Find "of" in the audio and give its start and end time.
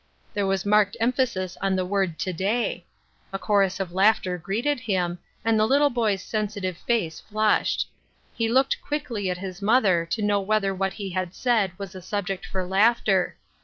3.79-3.91